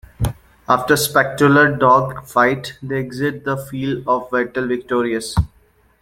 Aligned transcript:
After 0.67 0.95
a 0.95 0.97
spectacular 0.97 1.77
dogfight 1.77 2.73
they 2.81 2.97
exit 2.97 3.45
the 3.45 3.55
field 3.55 4.07
of 4.07 4.31
battle 4.31 4.65
victorious. 4.67 5.35